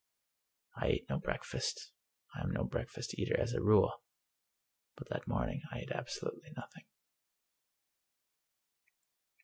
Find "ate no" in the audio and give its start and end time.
0.87-1.19